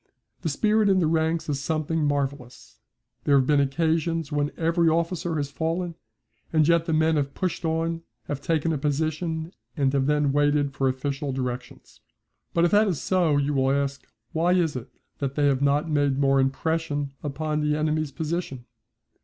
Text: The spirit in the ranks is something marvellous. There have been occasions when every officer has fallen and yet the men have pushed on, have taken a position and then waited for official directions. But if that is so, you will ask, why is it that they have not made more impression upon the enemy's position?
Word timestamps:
The 0.41 0.49
spirit 0.49 0.89
in 0.89 0.97
the 0.97 1.05
ranks 1.05 1.47
is 1.47 1.59
something 1.63 2.03
marvellous. 2.03 2.79
There 3.25 3.37
have 3.37 3.45
been 3.45 3.59
occasions 3.59 4.31
when 4.31 4.51
every 4.57 4.89
officer 4.89 5.35
has 5.35 5.51
fallen 5.51 5.93
and 6.51 6.67
yet 6.67 6.85
the 6.87 6.91
men 6.91 7.17
have 7.17 7.35
pushed 7.35 7.63
on, 7.65 8.01
have 8.23 8.41
taken 8.41 8.73
a 8.73 8.79
position 8.79 9.53
and 9.77 9.91
then 9.91 10.31
waited 10.31 10.73
for 10.73 10.89
official 10.89 11.31
directions. 11.31 11.99
But 12.51 12.65
if 12.65 12.71
that 12.71 12.87
is 12.87 12.99
so, 12.99 13.37
you 13.37 13.53
will 13.53 13.69
ask, 13.69 14.07
why 14.31 14.53
is 14.53 14.75
it 14.75 14.89
that 15.19 15.35
they 15.35 15.45
have 15.45 15.61
not 15.61 15.87
made 15.87 16.17
more 16.17 16.39
impression 16.39 17.13
upon 17.23 17.59
the 17.61 17.77
enemy's 17.77 18.11
position? 18.11 18.65